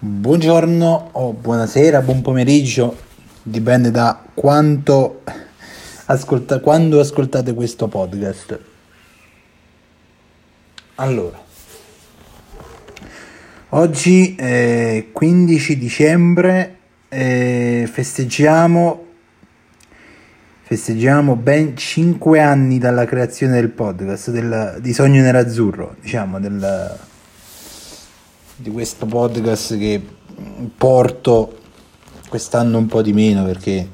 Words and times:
Buongiorno 0.00 1.08
o 1.10 1.32
buonasera, 1.32 2.02
buon 2.02 2.22
pomeriggio, 2.22 2.96
dipende 3.42 3.90
da 3.90 4.22
quanto 4.32 5.24
ascolta, 6.04 6.60
quando 6.60 7.00
ascoltate 7.00 7.52
questo 7.52 7.88
podcast. 7.88 8.60
Allora, 10.94 11.36
oggi 13.70 14.36
è 14.36 15.06
15 15.10 15.76
dicembre 15.76 16.76
eh, 17.08 17.88
festeggiamo 17.90 19.04
festeggiamo 20.62 21.34
ben 21.34 21.76
5 21.76 22.40
anni 22.40 22.78
dalla 22.78 23.04
creazione 23.04 23.54
del 23.54 23.70
podcast 23.70 24.30
del, 24.30 24.78
di 24.80 24.92
Sogno 24.92 25.22
Nerazzurro, 25.22 25.96
diciamo, 26.00 26.38
del, 26.38 26.96
di 28.60 28.70
questo 28.70 29.06
podcast 29.06 29.78
che 29.78 30.04
porto 30.76 31.58
quest'anno 32.28 32.78
un 32.78 32.86
po' 32.86 33.02
di 33.02 33.12
meno 33.12 33.44
perché 33.44 33.88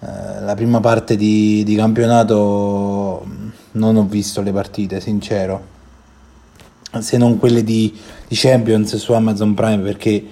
eh, 0.00 0.40
la 0.40 0.54
prima 0.54 0.80
parte 0.80 1.16
di, 1.16 1.62
di 1.64 1.74
campionato 1.74 3.26
non 3.72 3.96
ho 3.96 4.04
visto 4.04 4.42
le 4.42 4.52
partite, 4.52 5.00
sincero, 5.00 5.72
se 6.98 7.16
non 7.16 7.38
quelle 7.38 7.64
di, 7.64 7.92
di 8.28 8.36
Champions 8.36 8.96
su 8.96 9.14
Amazon 9.14 9.54
Prime 9.54 9.82
perché 9.82 10.22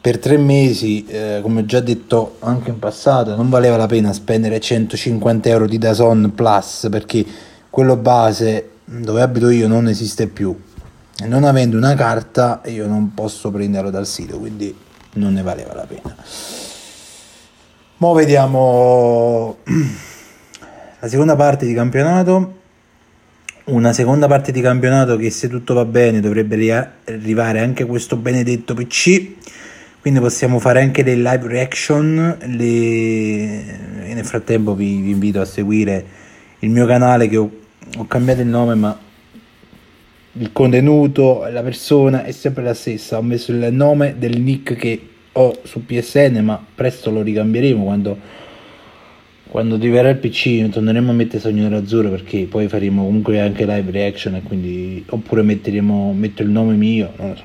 per 0.00 0.18
tre 0.18 0.38
mesi, 0.38 1.04
eh, 1.04 1.40
come 1.42 1.60
ho 1.60 1.64
già 1.66 1.80
detto 1.80 2.36
anche 2.38 2.70
in 2.70 2.78
passato, 2.78 3.36
non 3.36 3.50
valeva 3.50 3.76
la 3.76 3.86
pena 3.86 4.14
spendere 4.14 4.60
150 4.60 5.48
euro 5.50 5.66
di 5.66 5.76
Dazon 5.76 6.32
Plus 6.34 6.88
perché 6.90 7.24
quello 7.68 7.96
base 7.96 8.70
dove 8.84 9.20
abito 9.20 9.50
io 9.50 9.68
non 9.68 9.88
esiste 9.88 10.26
più. 10.26 10.56
Non 11.24 11.44
avendo 11.44 11.76
una 11.76 11.94
carta 11.94 12.60
io 12.66 12.86
non 12.86 13.14
posso 13.14 13.50
prenderlo 13.50 13.90
dal 13.90 14.06
sito, 14.06 14.38
quindi 14.38 14.74
non 15.14 15.32
ne 15.32 15.42
valeva 15.42 15.74
la 15.74 15.86
pena. 15.86 16.14
Ora 17.98 18.18
vediamo 18.20 19.56
la 21.00 21.08
seconda 21.08 21.34
parte 21.34 21.64
di 21.64 21.72
campionato. 21.72 22.54
Una 23.64 23.92
seconda 23.92 24.28
parte 24.28 24.52
di 24.52 24.60
campionato 24.60 25.16
che 25.16 25.30
se 25.30 25.48
tutto 25.48 25.74
va 25.74 25.84
bene 25.84 26.20
dovrebbe 26.20 27.00
arrivare 27.06 27.60
anche 27.60 27.84
questo 27.84 28.16
benedetto 28.16 28.74
PC 28.74 29.34
quindi 30.06 30.22
possiamo 30.22 30.60
fare 30.60 30.82
anche 30.82 31.02
dei 31.02 31.16
live 31.16 31.48
reaction 31.48 32.36
le... 32.42 34.14
nel 34.14 34.24
frattempo 34.24 34.76
vi, 34.76 35.00
vi, 35.00 35.10
invito 35.10 35.40
a 35.40 35.44
seguire 35.44 36.06
il 36.60 36.70
mio 36.70 36.86
canale 36.86 37.26
che 37.26 37.36
ho, 37.36 37.50
ho 37.96 38.06
cambiato 38.06 38.40
il 38.40 38.46
nome 38.46 38.76
ma 38.76 38.96
il 40.38 40.52
contenuto 40.52 41.46
la 41.50 41.62
persona 41.62 42.24
è 42.24 42.32
sempre 42.32 42.62
la 42.62 42.74
stessa. 42.74 43.18
Ho 43.18 43.22
messo 43.22 43.52
il 43.52 43.68
nome 43.72 44.16
del 44.18 44.40
nick 44.40 44.74
che 44.74 45.00
ho 45.32 45.58
su 45.64 45.84
PSN 45.84 46.40
ma 46.42 46.64
presto 46.74 47.10
lo 47.10 47.22
ricambieremo 47.22 47.84
quando 47.84 48.44
quando 49.48 49.76
diverrà 49.76 50.08
il 50.08 50.16
PC 50.16 50.68
torneremo 50.70 51.10
a 51.10 51.14
mettere 51.14 51.38
Sogno 51.38 51.62
Nerazzurro 51.62 52.10
perché 52.10 52.44
poi 52.44 52.68
faremo 52.68 53.04
comunque 53.04 53.40
anche 53.40 53.64
live 53.64 53.90
reaction 53.90 54.34
e 54.34 54.42
quindi 54.42 55.04
oppure 55.08 55.42
metteremo 55.42 56.12
metto 56.12 56.42
il 56.42 56.48
nome 56.48 56.74
mio 56.74 57.12
non 57.16 57.30
lo 57.30 57.36
so. 57.36 57.44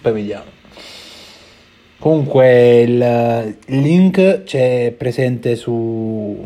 Poi 0.00 0.12
vediamo. 0.12 0.56
Comunque 1.98 2.80
il 2.82 3.56
link 3.66 4.42
c'è 4.44 4.94
presente 4.96 5.56
su, 5.56 6.44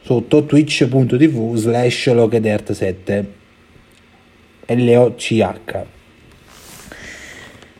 sotto 0.00 0.44
twitch.tv 0.44 1.54
slash 1.56 2.06
logedert7 2.08 3.24
L-O-C-H 4.74 5.84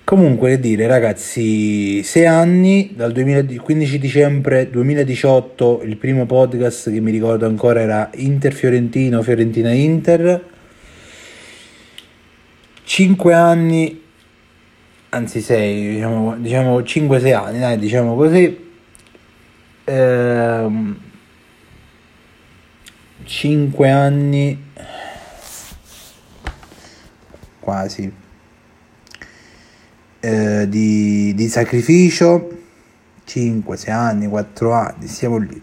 Comunque 0.04 0.50
che 0.50 0.60
dire 0.60 0.86
ragazzi, 0.86 2.02
6 2.02 2.26
anni, 2.26 2.92
dal 2.94 3.12
15 3.56 3.98
dicembre 3.98 4.68
2018 4.68 5.82
il 5.84 5.96
primo 5.96 6.26
podcast 6.26 6.92
che 6.92 7.00
mi 7.00 7.10
ricordo 7.10 7.46
ancora 7.46 7.80
era 7.80 8.10
Inter 8.16 8.52
Fiorentino, 8.52 9.22
Fiorentina 9.22 9.72
Inter 9.72 10.44
5 12.84 13.32
anni 13.32 14.02
anzi 15.08 15.40
6, 15.40 15.94
diciamo, 15.94 16.36
diciamo 16.36 16.80
5-6 16.80 17.34
anni, 17.34 17.58
dai, 17.58 17.78
diciamo 17.78 18.14
così. 18.14 18.70
Ehm, 19.84 20.98
5 23.24 23.90
anni 23.90 24.70
quasi 27.62 28.12
eh, 30.20 30.68
di, 30.68 31.32
di 31.34 31.48
sacrificio 31.48 32.58
5-6 33.26 33.90
anni 33.90 34.26
4 34.26 34.72
anni 34.72 35.06
siamo 35.06 35.38
lì 35.38 35.62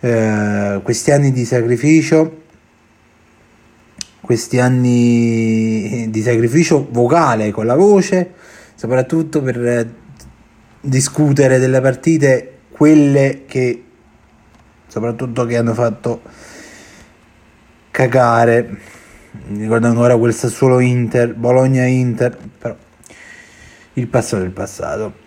eh, 0.00 0.80
questi 0.82 1.10
anni 1.10 1.32
di 1.32 1.44
sacrificio 1.44 2.44
questi 4.26 4.58
anni 4.58 6.10
di 6.10 6.20
sacrificio 6.20 6.88
vocale 6.90 7.52
con 7.52 7.64
la 7.64 7.76
voce, 7.76 8.32
soprattutto 8.74 9.40
per 9.40 9.88
discutere 10.80 11.60
delle 11.60 11.80
partite, 11.80 12.58
quelle 12.72 13.44
che 13.46 13.84
soprattutto 14.88 15.46
che 15.46 15.56
hanno 15.56 15.74
fatto 15.74 16.22
cagare. 17.92 18.94
Mi 19.44 19.62
ricordo 19.62 19.86
ancora 19.86 20.16
quel 20.16 20.34
Sassuolo 20.34 20.80
Inter, 20.80 21.34
Bologna 21.34 21.84
Inter, 21.84 22.36
però 22.58 22.76
il 23.94 24.06
passato 24.08 24.42
è 24.42 24.46
il 24.46 24.52
passato. 24.52 25.24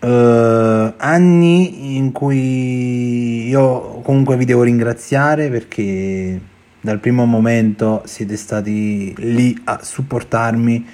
Uh, 0.00 0.92
anni 0.96 1.96
in 1.96 2.12
cui 2.12 3.48
io 3.48 4.00
comunque 4.02 4.36
vi 4.36 4.44
devo 4.44 4.62
ringraziare 4.62 5.48
perché 5.48 6.38
dal 6.80 7.00
primo 7.00 7.24
momento 7.24 8.02
siete 8.04 8.36
stati 8.36 9.14
lì 9.16 9.58
a 9.64 9.80
supportarmi. 9.82 10.86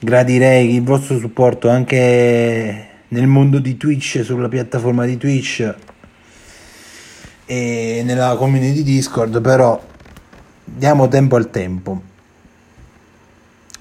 Gradirei 0.00 0.74
il 0.74 0.82
vostro 0.82 1.18
supporto 1.18 1.68
anche 1.68 2.88
nel 3.08 3.26
mondo 3.26 3.58
di 3.58 3.76
Twitch, 3.76 4.24
sulla 4.24 4.48
piattaforma 4.48 5.04
di 5.04 5.16
Twitch 5.16 5.74
e 7.46 8.02
nella 8.04 8.36
community 8.36 8.82
Discord, 8.82 9.40
però 9.40 9.82
diamo 10.64 11.08
tempo 11.08 11.36
al 11.36 11.50
tempo. 11.50 12.02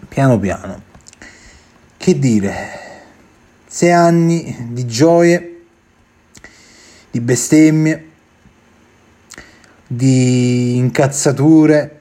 Piano 0.07 0.39
piano. 0.39 0.81
Che 1.97 2.19
dire? 2.19 2.55
Sei 3.65 3.91
anni 3.91 4.67
di 4.71 4.85
gioie, 4.85 5.61
di 7.09 7.19
bestemmie 7.19 8.11
di 9.95 10.77
incazzature 10.77 11.99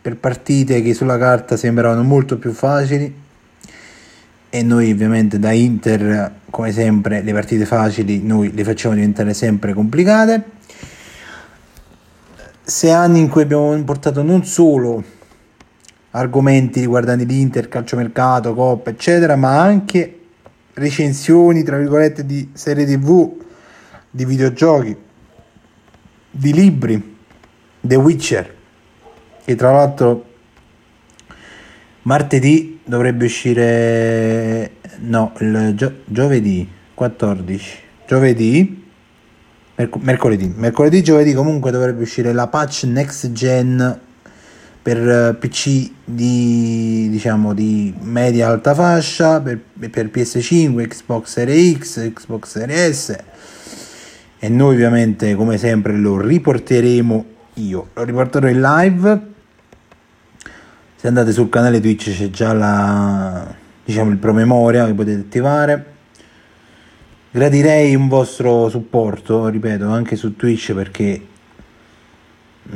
per 0.00 0.16
partite 0.16 0.82
che 0.82 0.94
sulla 0.94 1.16
carta 1.16 1.56
sembravano 1.56 2.02
molto 2.02 2.36
più 2.36 2.52
facili 2.52 3.20
e 4.50 4.62
noi 4.62 4.90
ovviamente 4.90 5.38
da 5.38 5.52
Inter 5.52 6.40
come 6.50 6.72
sempre 6.72 7.22
le 7.22 7.32
partite 7.32 7.64
facili 7.64 8.22
noi 8.22 8.52
le 8.52 8.64
facciamo 8.64 8.94
diventare 8.94 9.32
sempre 9.32 9.72
complicate 9.72 10.44
sei 12.62 12.90
anni 12.90 13.20
in 13.20 13.28
cui 13.28 13.42
abbiamo 13.42 13.76
portato 13.84 14.22
non 14.22 14.44
solo 14.44 15.02
argomenti 16.10 16.80
riguardanti 16.80 17.26
l'Inter, 17.26 17.68
calciomercato, 17.68 18.54
coppa 18.54 18.90
eccetera 18.90 19.36
ma 19.36 19.60
anche 19.60 20.20
recensioni 20.74 21.62
tra 21.62 21.76
virgolette 21.76 22.24
di 22.24 22.50
serie 22.52 22.86
tv 22.86 23.40
di 24.10 24.24
videogiochi 24.24 24.96
di 26.30 26.52
libri 26.52 27.16
The 27.80 27.96
Witcher, 27.96 28.54
che 29.44 29.54
tra 29.54 29.72
l'altro 29.72 30.24
martedì 32.02 32.80
dovrebbe 32.84 33.24
uscire, 33.24 34.76
no, 35.00 35.32
il 35.40 35.72
gio- 35.74 36.00
giovedì 36.04 36.68
14, 36.94 37.78
giovedì, 38.06 38.81
merc- 39.76 39.96
mercoledì, 39.96 40.52
mercoledì, 40.56 41.02
giovedì 41.02 41.32
comunque 41.32 41.70
dovrebbe 41.70 42.02
uscire 42.02 42.32
la 42.32 42.46
patch 42.46 42.84
next 42.84 43.32
gen 43.32 44.00
per 44.82 45.36
PC 45.38 45.90
di 46.04 47.08
diciamo 47.08 47.54
di 47.54 47.94
media 48.00 48.48
alta 48.48 48.74
fascia 48.74 49.40
per, 49.40 49.60
per 49.90 50.06
PS5, 50.06 50.88
Xbox 50.88 51.28
Series 51.28 51.78
X, 51.78 52.12
Xbox 52.12 52.48
Series 52.48 53.12
S. 53.12 53.16
E 54.40 54.48
noi 54.48 54.74
ovviamente 54.74 55.36
come 55.36 55.56
sempre 55.56 55.96
lo 55.96 56.20
riporteremo 56.20 57.24
io. 57.54 57.88
Lo 57.94 58.02
riporterò 58.02 58.48
in 58.48 58.60
live. 58.60 59.20
Se 60.96 61.06
andate 61.06 61.30
sul 61.30 61.48
canale 61.48 61.80
Twitch 61.80 62.10
c'è 62.10 62.30
già 62.30 62.52
la 62.52 63.54
diciamo 63.84 64.10
il 64.10 64.18
promemoria 64.18 64.86
che 64.86 64.94
potete 64.94 65.20
attivare 65.20 65.91
gradirei 67.32 67.96
un 67.96 68.06
vostro 68.06 68.68
supporto 68.68 69.48
ripeto 69.48 69.88
anche 69.88 70.14
su 70.14 70.36
Twitch 70.36 70.72
perché 70.74 71.26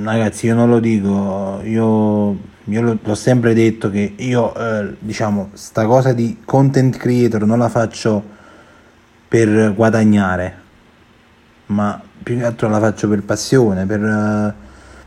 ragazzi 0.02 0.46
io 0.46 0.54
non 0.54 0.68
lo 0.68 0.80
dico 0.80 1.60
io 1.62 2.54
io 2.68 2.98
l'ho 3.00 3.14
sempre 3.14 3.54
detto 3.54 3.90
che 3.90 4.14
io, 4.16 4.54
eh, 4.56 4.96
diciamo, 4.98 5.50
sta 5.52 5.86
cosa 5.86 6.12
di 6.12 6.38
content 6.44 6.96
creator 6.96 7.44
non 7.46 7.58
la 7.58 7.68
faccio 7.68 8.34
per 9.28 9.72
guadagnare, 9.72 10.54
ma 11.66 12.00
più 12.22 12.36
che 12.36 12.44
altro 12.44 12.68
la 12.68 12.80
faccio 12.80 13.08
per 13.08 13.22
passione, 13.22 13.86
per, 13.86 14.02
eh, 14.02 14.54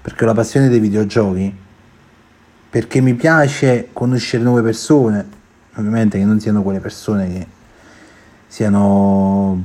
perché 0.02 0.24
ho 0.24 0.28
la 0.28 0.34
passione 0.34 0.70
dei 0.70 0.80
videogiochi, 0.80 1.54
perché 2.70 3.02
mi 3.02 3.14
piace 3.16 3.90
conoscere 3.92 4.42
nuove 4.42 4.62
persone, 4.62 5.28
ovviamente 5.76 6.18
che 6.18 6.24
non 6.24 6.40
siano 6.40 6.62
quelle 6.62 6.80
persone 6.80 7.28
che 7.28 7.48
siano, 8.50 9.64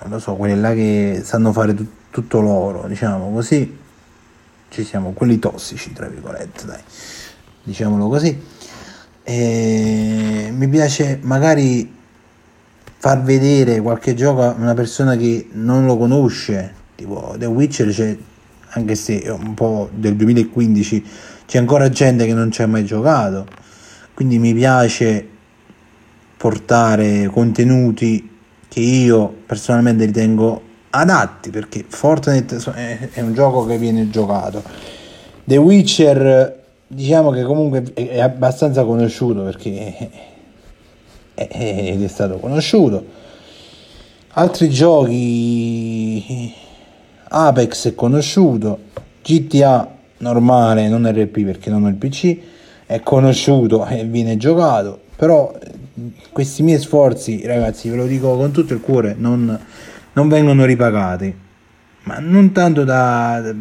non 0.00 0.10
lo 0.10 0.18
so, 0.18 0.34
quelle 0.34 0.56
là 0.56 0.74
che 0.74 1.20
sanno 1.22 1.52
fare 1.52 1.74
tut- 1.74 2.10
tutto 2.10 2.40
loro, 2.40 2.86
diciamo 2.88 3.30
così. 3.32 3.84
Ci 4.68 4.84
siamo 4.84 5.12
quelli 5.12 5.38
tossici, 5.38 5.92
tra 5.92 6.08
virgolette, 6.08 6.66
dai, 6.66 6.80
diciamolo 7.62 8.08
così. 8.08 8.38
E 9.22 10.48
mi 10.52 10.68
piace 10.68 11.20
magari 11.22 11.94
far 12.98 13.22
vedere 13.22 13.80
qualche 13.80 14.14
gioco 14.14 14.42
a 14.42 14.54
una 14.58 14.74
persona 14.74 15.16
che 15.16 15.48
non 15.52 15.86
lo 15.86 15.96
conosce, 15.96 16.74
tipo 16.96 17.36
The 17.38 17.46
Witcher 17.46 17.90
c'è, 17.90 18.16
anche 18.70 18.94
se 18.96 19.20
è 19.20 19.30
un 19.30 19.54
po' 19.54 19.88
del 19.94 20.16
2015, 20.16 21.06
c'è 21.46 21.58
ancora 21.58 21.88
gente 21.88 22.26
che 22.26 22.34
non 22.34 22.50
ci 22.50 22.62
ha 22.62 22.66
mai 22.66 22.84
giocato, 22.84 23.46
quindi 24.14 24.38
mi 24.40 24.52
piace 24.52 25.28
portare 26.36 27.26
contenuti 27.26 28.30
che 28.68 28.80
io 28.80 29.34
personalmente 29.46 30.04
ritengo 30.04 30.62
adatti 30.90 31.50
perché 31.50 31.84
Fortnite 31.86 32.58
è 33.12 33.20
un 33.20 33.32
gioco 33.34 33.64
che 33.64 33.78
viene 33.78 34.10
giocato. 34.10 34.62
The 35.44 35.56
Witcher 35.56 36.64
diciamo 36.86 37.30
che 37.30 37.42
comunque 37.42 37.82
è 37.94 38.20
abbastanza 38.20 38.84
conosciuto 38.84 39.42
perché 39.42 40.10
è, 41.34 41.98
è 42.00 42.08
stato 42.08 42.38
conosciuto. 42.38 43.04
Altri 44.38 44.68
giochi 44.68 46.52
Apex 47.28 47.88
è 47.88 47.94
conosciuto, 47.94 48.78
GTA 49.22 49.94
normale, 50.18 50.88
non 50.88 51.10
RP 51.10 51.44
perché 51.44 51.70
non 51.70 51.84
ho 51.84 51.88
il 51.88 51.94
PC, 51.94 52.38
è 52.86 53.00
conosciuto 53.00 53.86
e 53.86 54.04
viene 54.04 54.36
giocato, 54.36 55.00
però 55.16 55.52
questi 56.32 56.62
miei 56.62 56.78
sforzi, 56.78 57.46
ragazzi, 57.46 57.88
ve 57.88 57.96
lo 57.96 58.06
dico 58.06 58.36
con 58.36 58.52
tutto 58.52 58.74
il 58.74 58.80
cuore, 58.80 59.14
non 59.16 59.58
non 60.16 60.28
vengono 60.28 60.64
ripagati, 60.64 61.32
ma 62.04 62.18
non 62.20 62.52
tanto 62.52 62.84
da, 62.84 63.54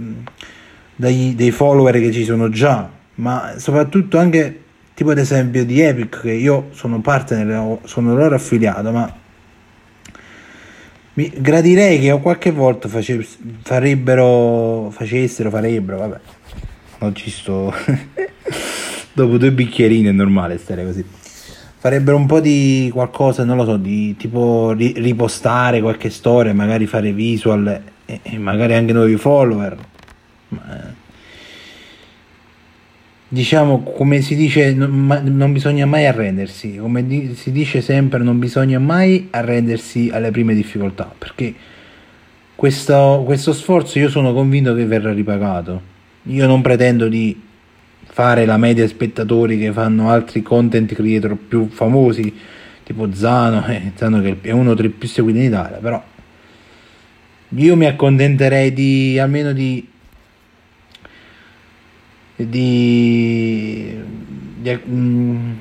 dai, 0.96 1.36
dei 1.36 1.52
follower 1.52 2.00
che 2.00 2.12
ci 2.12 2.24
sono 2.24 2.50
già, 2.50 2.90
ma 3.16 3.56
soprattutto 3.58 4.18
anche 4.18 4.62
tipo 4.94 5.12
ad 5.12 5.18
esempio 5.18 5.66
di 5.66 5.82
Epic 5.82 6.22
che 6.22 6.32
io 6.32 6.70
sono 6.72 7.02
partner, 7.02 7.80
sono 7.84 8.16
loro 8.16 8.36
affiliato, 8.36 8.92
ma 8.92 9.14
mi 11.16 11.31
gradirei 11.36 12.00
che 12.00 12.18
qualche 12.22 12.52
volta 12.52 12.88
face, 12.88 13.26
farebbero, 13.62 14.90
facessero, 14.92 15.50
farebbero, 15.50 15.98
vabbè, 15.98 16.20
non 17.00 17.16
ci 17.16 17.30
sto, 17.30 17.74
dopo 19.12 19.38
due 19.38 19.52
bicchierini 19.52 20.08
è 20.08 20.12
normale 20.12 20.58
stare 20.58 20.86
così 20.86 21.04
farebbero 21.86 22.18
un 22.18 22.26
po' 22.26 22.40
di 22.40 22.90
qualcosa, 22.92 23.44
non 23.44 23.58
lo 23.58 23.64
so, 23.64 23.78
di 23.78 24.16
tipo 24.16 24.72
ripostare 24.72 25.82
qualche 25.82 26.10
storia, 26.10 26.52
magari 26.52 26.88
fare 26.88 27.14
visual 27.14 27.80
e, 28.08 28.22
e 28.24 28.40
magari 28.40 28.74
anche 28.74 28.92
nuovi 28.92 29.16
follower. 29.18 29.78
Ma, 30.48 30.62
eh, 30.68 30.94
diciamo, 33.28 33.84
come 33.84 34.22
si 34.22 34.36
dice, 34.36 34.74
non, 34.74 35.22
non, 35.26 35.54
bisogna 35.54 35.86
mai 35.86 36.08
arrendersi, 36.08 36.78
come 36.78 37.06
di, 37.06 37.36
si 37.36 37.52
dice 37.52 37.82
sempre, 37.82 38.24
non 38.24 38.40
bisogna 38.40 38.80
mai 38.80 39.28
arrendersi 39.30 40.10
alle 40.12 40.31
prime 40.31 40.56
difficoltà, 40.56 41.14
perché 41.16 41.54
questo, 42.56 43.22
questo 43.24 43.54
sforzo 43.54 44.00
io 44.00 44.10
sono 44.10 44.34
convinto 44.34 44.74
che 44.74 44.88
verrà 44.88 45.14
ripagato. 45.14 45.94
Io 46.30 46.48
non 46.48 46.64
pretendo 46.64 47.08
di 47.08 47.40
fare 48.16 48.46
la 48.46 48.56
media 48.56 48.88
spettatori 48.88 49.58
che 49.58 49.74
fanno 49.74 50.10
altri 50.10 50.42
content 50.42 50.94
creator 50.94 51.36
più 51.36 51.68
famosi, 51.68 52.34
tipo 52.82 53.14
Zano, 53.14 53.66
eh, 53.68 53.92
Zano 53.94 54.22
che 54.22 54.38
è 54.40 54.52
uno 54.52 54.74
tra 54.74 54.86
i 54.86 54.90
più 54.90 55.06
seguiti 55.06 55.40
in 55.40 55.44
Italia, 55.48 55.80
però 55.80 56.02
io 57.50 57.76
mi 57.76 57.86
accontenterei 57.86 58.72
di 58.72 59.20
almeno 59.20 59.52
di 59.52 59.86
di, 62.38 63.98
di, 64.62 64.80
mm, 64.88 65.52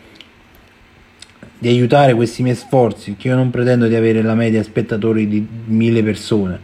di 1.58 1.68
aiutare 1.68 2.14
questi 2.14 2.44
miei 2.44 2.54
sforzi, 2.54 3.16
che 3.16 3.26
io 3.26 3.34
non 3.34 3.50
pretendo 3.50 3.88
di 3.88 3.96
avere 3.96 4.22
la 4.22 4.34
media 4.36 4.62
spettatori 4.62 5.26
di 5.26 5.44
mille 5.64 6.04
persone. 6.04 6.60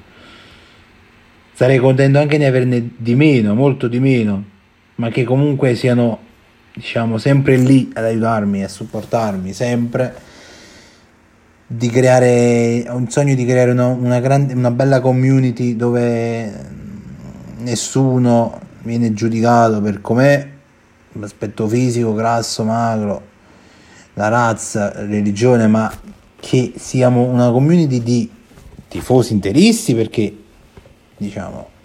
Sarei 1.52 1.78
contento 1.78 2.20
anche 2.20 2.38
di 2.38 2.44
averne 2.44 2.90
di 2.96 3.16
meno, 3.16 3.54
molto 3.56 3.88
di 3.88 3.98
meno, 3.98 4.49
ma 5.00 5.08
che 5.08 5.24
comunque 5.24 5.74
siano 5.74 6.28
diciamo 6.74 7.16
sempre 7.16 7.56
lì 7.56 7.90
ad 7.94 8.04
aiutarmi 8.04 8.62
a 8.62 8.68
supportarmi 8.68 9.54
sempre 9.54 10.14
di 11.66 11.88
creare 11.88 12.84
ho 12.86 12.96
un 12.96 13.08
sogno 13.08 13.34
di 13.34 13.46
creare 13.46 13.70
una, 13.70 13.86
una, 13.86 14.20
grande, 14.20 14.52
una 14.52 14.70
bella 14.70 15.00
community 15.00 15.74
dove 15.74 16.52
nessuno 17.58 18.60
viene 18.82 19.14
giudicato 19.14 19.80
per 19.80 20.02
com'è 20.02 20.48
l'aspetto 21.12 21.66
fisico 21.66 22.12
grasso 22.12 22.62
magro 22.62 23.22
la 24.14 24.28
razza 24.28 24.92
religione 25.06 25.66
ma 25.66 25.90
che 26.38 26.74
siamo 26.76 27.22
una 27.22 27.50
community 27.50 28.02
di 28.02 28.30
tifosi 28.86 29.32
interisti 29.32 29.94
perché 29.94 30.36
diciamo 31.16 31.78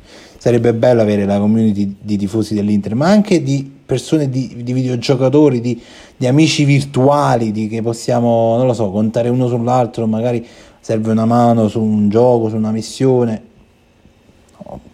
sarebbe 0.46 0.76
bello 0.76 1.02
avere 1.02 1.26
la 1.26 1.40
community 1.40 1.96
di 2.00 2.18
tifosi 2.18 2.54
dell'Inter, 2.54 2.94
ma 2.94 3.08
anche 3.08 3.42
di 3.42 3.68
persone, 3.84 4.30
di, 4.30 4.62
di 4.62 4.74
videogiocatori, 4.74 5.60
di, 5.60 5.82
di, 6.16 6.28
amici 6.28 6.66
virtuali, 6.66 7.52
di 7.52 7.68
che 7.68 7.82
possiamo, 7.82 8.56
non 8.56 8.68
lo 8.68 8.74
so, 8.76 8.92
contare 8.92 9.30
uno 9.30 9.48
sull'altro, 9.48 10.06
magari 10.06 10.46
serve 10.80 11.14
una 11.14 11.26
mano 11.26 11.68
su 11.68 11.82
un 11.82 12.10
gioco, 12.10 12.50
su 12.50 12.58
una 12.58 12.70
missione. 12.70 13.42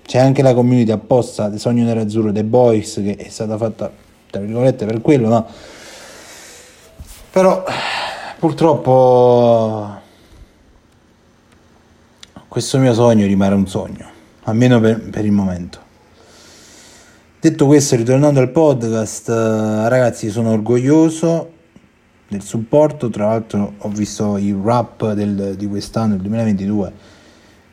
C'è 0.04 0.20
anche 0.20 0.42
la 0.42 0.54
community 0.54 0.92
apposta 0.92 1.50
del 1.50 1.60
Sogno 1.60 1.84
Nerazzurro, 1.84 2.32
The 2.32 2.46
Boys, 2.46 3.02
che 3.04 3.18
è 3.18 3.28
stata 3.28 3.58
fatta, 3.58 3.92
tra 4.30 4.40
virgolette, 4.40 4.86
per 4.86 5.02
quello, 5.02 5.28
ma... 5.28 5.46
Però, 7.30 7.62
purtroppo, 8.40 10.00
questo 12.48 12.78
mio 12.78 12.94
sogno 12.94 13.26
rimane 13.26 13.56
un 13.56 13.68
sogno 13.68 14.11
almeno 14.44 14.80
per, 14.80 15.10
per 15.10 15.26
il 15.26 15.32
momento. 15.32 15.90
Detto 17.40 17.66
questo, 17.66 17.96
ritornando 17.96 18.40
al 18.40 18.52
podcast, 18.52 19.30
eh, 19.30 19.90
ragazzi, 19.90 20.30
sono 20.30 20.52
orgoglioso 20.52 21.52
del 22.28 22.44
supporto. 22.44 23.10
Tra 23.10 23.30
l'altro, 23.30 23.74
ho 23.80 23.90
visto 23.90 24.38
il 24.38 24.56
rap 24.64 25.14
del, 25.14 25.56
di 25.58 25.68
quest'anno, 25.68 26.14
il 26.14 26.22
2022, 26.22 26.94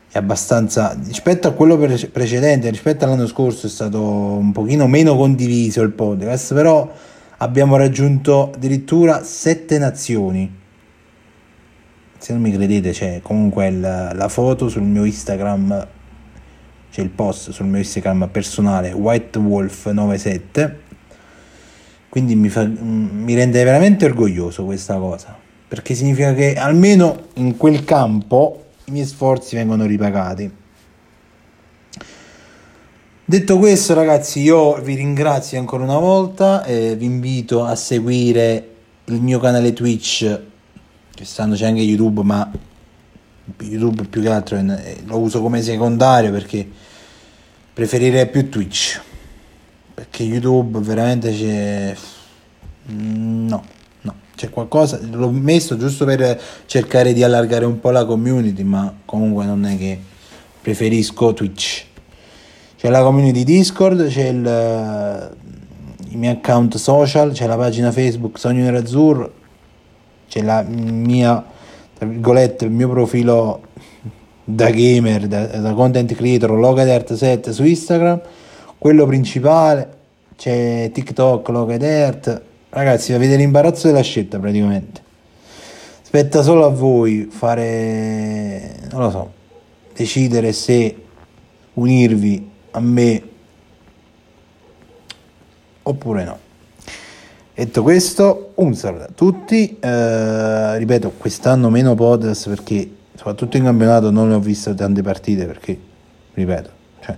è 0.09 0.17
abbastanza 0.17 0.97
rispetto 1.05 1.47
a 1.47 1.51
quello 1.51 1.77
pre- 1.77 2.09
precedente, 2.11 2.67
rispetto 2.71 3.05
all'anno 3.05 3.27
scorso, 3.27 3.67
è 3.67 3.69
stato 3.69 4.01
un 4.01 4.51
pochino 4.51 4.87
meno 4.87 5.15
condiviso 5.15 5.83
il 5.83 5.91
podcast, 5.91 6.55
però 6.55 6.91
abbiamo 7.37 7.75
raggiunto 7.77 8.51
addirittura 8.51 9.23
sette 9.23 9.77
nazioni. 9.77 10.57
Se 12.17 12.33
non 12.33 12.41
mi 12.41 12.51
credete, 12.51 12.89
c'è 12.89 13.19
comunque 13.21 13.67
il, 13.67 13.79
la 13.79 14.27
foto 14.29 14.67
sul 14.67 14.81
mio 14.81 15.05
Instagram 15.05 15.87
c'è 16.91 17.01
il 17.01 17.09
post 17.09 17.51
sul 17.51 17.67
mio 17.67 17.77
Instagram 17.77 18.29
personale 18.31 18.91
whitewolf97 18.93 20.73
quindi 22.09 22.35
mi, 22.35 22.49
fa, 22.49 22.65
mi 22.65 23.35
rende 23.35 23.63
veramente 23.63 24.05
orgoglioso 24.05 24.65
questa 24.65 24.97
cosa 24.97 25.47
perché 25.69 25.93
significa 25.93 26.33
che 26.33 26.55
almeno 26.55 27.27
in 27.35 27.55
quel 27.55 27.83
campo 27.83 28.63
i 28.85 28.91
miei 28.91 29.05
sforzi 29.05 29.55
vengono 29.55 29.85
ripagati. 29.85 30.51
Detto 33.23 33.59
questo 33.59 33.93
ragazzi 33.93 34.41
io 34.41 34.81
vi 34.81 34.95
ringrazio 34.95 35.59
ancora 35.59 35.83
una 35.83 35.99
volta 35.99 36.63
e 36.63 36.95
vi 36.95 37.05
invito 37.05 37.63
a 37.63 37.75
seguire 37.75 38.69
il 39.05 39.21
mio 39.21 39.39
canale 39.39 39.73
Twitch 39.73 40.41
quest'anno 41.15 41.53
c'è 41.53 41.67
anche 41.67 41.81
YouTube 41.81 42.23
ma 42.23 42.49
YouTube 43.61 44.05
più 44.05 44.21
che 44.21 44.29
altro 44.29 44.61
lo 45.05 45.17
uso 45.17 45.41
come 45.41 45.61
secondario 45.61 46.31
perché 46.31 46.67
preferirei 47.73 48.27
più 48.27 48.49
Twitch 48.49 49.01
perché 49.93 50.23
YouTube 50.23 50.79
veramente 50.79 51.31
c'è 51.31 51.95
no 52.85 53.63
no 54.01 54.15
c'è 54.35 54.49
qualcosa 54.49 54.99
l'ho 55.01 55.29
messo 55.31 55.77
giusto 55.77 56.05
per 56.05 56.39
cercare 56.65 57.13
di 57.13 57.23
allargare 57.23 57.65
un 57.65 57.79
po' 57.79 57.91
la 57.91 58.05
community 58.05 58.63
ma 58.63 58.93
comunque 59.05 59.45
non 59.45 59.65
è 59.65 59.77
che 59.77 59.99
preferisco 60.61 61.33
Twitch. 61.33 61.85
C'è 62.77 62.89
la 62.89 63.01
community 63.01 63.43
Discord 63.43 64.07
c'è 64.07 64.27
il, 64.27 65.37
i 66.09 66.15
miei 66.15 66.33
account 66.35 66.77
social, 66.77 67.31
c'è 67.31 67.45
la 67.45 67.57
pagina 67.57 67.91
Facebook 67.91 68.37
Sogno 68.39 68.63
Nerazzurro, 68.63 69.33
c'è 70.29 70.41
la 70.41 70.61
mia, 70.61 71.43
tra 71.99 72.07
virgolette, 72.07 72.63
il 72.63 72.71
mio 72.71 72.87
profilo 72.87 73.59
da 74.41 74.69
gamer, 74.69 75.27
da, 75.27 75.47
da 75.47 75.73
content 75.73 76.15
creator, 76.15 76.51
Logadert7 76.51 77.49
su 77.49 77.65
Instagram, 77.65 78.21
quello 78.77 79.05
principale, 79.05 79.97
c'è 80.37 80.91
TikTok, 80.93 81.49
Logadert, 81.49 82.41
ragazzi 82.69 83.11
avete 83.11 83.35
l'imbarazzo 83.35 83.87
della 83.87 83.99
scelta 83.99 84.39
praticamente. 84.39 85.01
Spetta 86.01 86.41
solo 86.41 86.63
a 86.63 86.69
voi 86.69 87.27
fare, 87.29 88.79
non 88.91 89.01
lo 89.01 89.09
so, 89.09 89.31
decidere 89.93 90.53
se 90.53 90.95
unirvi 91.73 92.49
a 92.71 92.79
me 92.79 93.23
oppure 95.83 96.23
no. 96.23 96.48
Detto 97.59 97.83
questo, 97.83 98.53
un 98.55 98.73
saluto 98.73 99.03
a 99.03 99.09
tutti. 99.13 99.79
Eh, 99.81 100.77
ripeto, 100.77 101.11
quest'anno 101.17 101.69
meno 101.69 101.93
podcast 101.93 102.47
perché 102.47 102.89
soprattutto 103.13 103.57
in 103.57 103.65
campionato 103.65 104.11
non 104.11 104.29
ne 104.29 104.35
ho 104.35 104.39
visto 104.39 104.73
tante 104.73 105.01
partite 105.01 105.45
perché, 105.45 105.77
ripeto, 106.35 106.69
cioè 107.01 107.17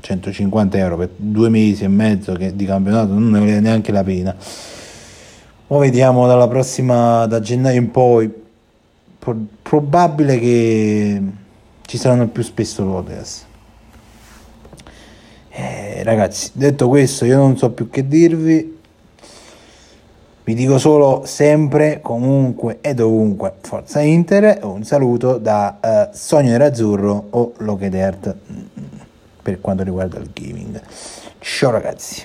150 0.00 0.76
euro 0.76 0.98
per 0.98 1.08
due 1.16 1.48
mesi 1.48 1.84
e 1.84 1.88
mezzo 1.88 2.34
di 2.36 2.66
campionato 2.66 3.14
non 3.14 3.30
ne 3.30 3.38
vale 3.38 3.60
neanche 3.60 3.90
la 3.90 4.04
pena. 4.04 4.36
Ora 5.68 5.80
vediamo 5.80 6.26
dalla 6.26 6.48
prossima, 6.48 7.24
da 7.24 7.40
gennaio 7.40 7.80
in 7.80 7.90
poi, 7.90 8.30
pro- 9.18 9.46
probabile 9.62 10.38
che 10.38 11.22
ci 11.86 11.96
saranno 11.96 12.28
più 12.28 12.42
spesso 12.42 12.84
podcast. 12.84 13.46
Eh, 15.48 16.02
ragazzi, 16.02 16.50
detto 16.52 16.88
questo, 16.88 17.24
io 17.24 17.38
non 17.38 17.56
so 17.56 17.70
più 17.70 17.88
che 17.88 18.06
dirvi. 18.06 18.76
Vi 20.48 20.54
dico 20.54 20.78
solo 20.78 21.24
sempre, 21.26 22.00
comunque 22.00 22.78
e 22.80 22.94
dovunque, 22.94 23.52
Forza 23.60 24.00
Inter. 24.00 24.60
Un 24.62 24.82
saluto 24.82 25.36
da 25.36 25.76
uh, 25.78 26.16
Sogno 26.16 26.48
Nerazzurro 26.48 27.26
o 27.28 27.52
Lockheed 27.58 27.92
Earth 27.92 28.34
per 29.42 29.60
quanto 29.60 29.82
riguarda 29.82 30.16
il 30.16 30.30
gaming. 30.32 30.80
Ciao 31.38 31.70
ragazzi. 31.70 32.24